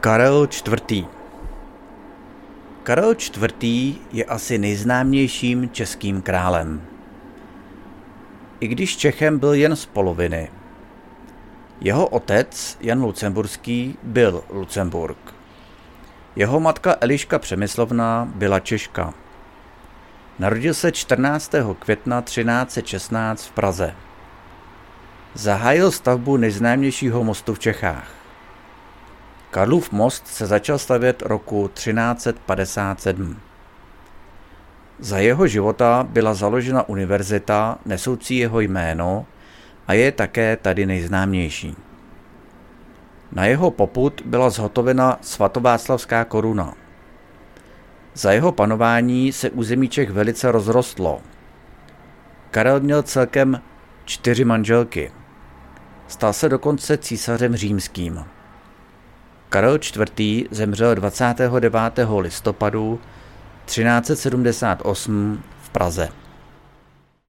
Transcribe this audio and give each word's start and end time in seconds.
Karel 0.00 0.48
IV. 0.66 1.06
Karel 2.82 3.12
IV. 3.12 3.96
je 4.12 4.24
asi 4.24 4.58
nejznámějším 4.58 5.70
českým 5.70 6.22
králem. 6.22 6.82
I 8.60 8.68
když 8.68 8.96
Čechem 8.96 9.38
byl 9.38 9.54
jen 9.54 9.76
z 9.76 9.86
poloviny. 9.86 10.50
Jeho 11.80 12.06
otec, 12.06 12.78
Jan 12.80 13.02
Lucemburský, 13.02 13.98
byl 14.02 14.44
Lucemburg. 14.50 15.34
Jeho 16.36 16.60
matka 16.60 16.96
Eliška 17.00 17.38
Přemyslovna 17.38 18.28
byla 18.34 18.60
Češka. 18.60 19.14
Narodil 20.38 20.74
se 20.74 20.92
14. 20.92 21.54
května 21.78 22.22
1316 22.22 23.46
v 23.46 23.50
Praze. 23.52 23.94
Zahájil 25.34 25.90
stavbu 25.90 26.36
nejznámějšího 26.36 27.24
mostu 27.24 27.54
v 27.54 27.58
Čechách. 27.58 28.19
Karlův 29.50 29.92
most 29.92 30.26
se 30.26 30.46
začal 30.46 30.78
stavět 30.78 31.22
roku 31.22 31.70
1357. 31.74 33.36
Za 34.98 35.18
jeho 35.18 35.46
života 35.46 36.06
byla 36.08 36.34
založena 36.34 36.88
univerzita 36.88 37.78
nesoucí 37.84 38.36
jeho 38.36 38.60
jméno 38.60 39.26
a 39.86 39.92
je 39.92 40.12
také 40.12 40.56
tady 40.56 40.86
nejznámější. 40.86 41.76
Na 43.32 43.46
jeho 43.46 43.70
poput 43.70 44.22
byla 44.24 44.50
zhotovena 44.50 45.18
svatováclavská 45.20 46.24
koruna. 46.24 46.74
Za 48.14 48.32
jeho 48.32 48.52
panování 48.52 49.32
se 49.32 49.50
území 49.50 49.88
Čech 49.88 50.10
velice 50.10 50.52
rozrostlo. 50.52 51.20
Karel 52.50 52.80
měl 52.80 53.02
celkem 53.02 53.62
čtyři 54.04 54.44
manželky. 54.44 55.12
Stal 56.08 56.32
se 56.32 56.48
dokonce 56.48 56.98
císařem 56.98 57.56
římským. 57.56 58.24
Karel 59.50 59.78
IV. 60.18 60.46
zemřel 60.50 60.94
29. 60.94 61.76
listopadu 62.18 63.00
1378 63.64 65.42
v 65.62 65.70
Praze. 65.70 66.08